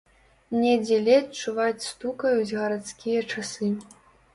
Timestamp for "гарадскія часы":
2.59-3.77